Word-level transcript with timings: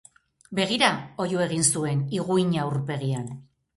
Begira! 0.59 0.87
Oihu 1.25 1.43
egin 1.47 1.67
zuen, 1.75 2.03
higuina 2.17 2.65
aurpegian. 2.67 3.29